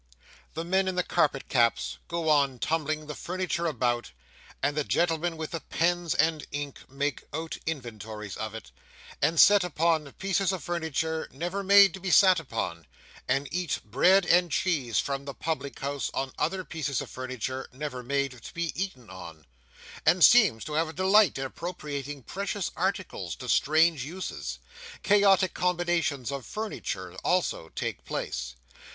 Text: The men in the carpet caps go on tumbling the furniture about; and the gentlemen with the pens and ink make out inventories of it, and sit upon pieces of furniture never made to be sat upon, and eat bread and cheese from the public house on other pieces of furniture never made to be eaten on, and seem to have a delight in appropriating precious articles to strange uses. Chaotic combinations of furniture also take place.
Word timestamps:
The 0.55 0.63
men 0.65 0.87
in 0.87 0.95
the 0.95 1.03
carpet 1.03 1.47
caps 1.47 1.99
go 2.07 2.27
on 2.27 2.57
tumbling 2.57 3.05
the 3.05 3.13
furniture 3.13 3.67
about; 3.67 4.09
and 4.63 4.75
the 4.75 4.83
gentlemen 4.83 5.37
with 5.37 5.51
the 5.51 5.59
pens 5.59 6.15
and 6.15 6.43
ink 6.49 6.89
make 6.89 7.21
out 7.31 7.59
inventories 7.67 8.35
of 8.35 8.55
it, 8.55 8.71
and 9.21 9.39
sit 9.39 9.63
upon 9.63 10.11
pieces 10.13 10.51
of 10.51 10.63
furniture 10.63 11.29
never 11.31 11.61
made 11.63 11.93
to 11.93 11.99
be 11.99 12.09
sat 12.09 12.39
upon, 12.39 12.87
and 13.27 13.47
eat 13.51 13.79
bread 13.85 14.25
and 14.25 14.51
cheese 14.51 14.97
from 14.97 15.25
the 15.25 15.35
public 15.35 15.79
house 15.81 16.09
on 16.15 16.33
other 16.35 16.63
pieces 16.63 16.99
of 16.99 17.11
furniture 17.11 17.69
never 17.71 18.01
made 18.01 18.41
to 18.41 18.53
be 18.55 18.73
eaten 18.73 19.07
on, 19.11 19.45
and 20.03 20.25
seem 20.25 20.59
to 20.61 20.73
have 20.73 20.89
a 20.89 20.93
delight 20.93 21.37
in 21.37 21.45
appropriating 21.45 22.23
precious 22.23 22.71
articles 22.75 23.35
to 23.35 23.47
strange 23.47 24.03
uses. 24.03 24.57
Chaotic 25.03 25.53
combinations 25.53 26.31
of 26.31 26.43
furniture 26.43 27.13
also 27.23 27.69
take 27.69 28.03
place. 28.03 28.55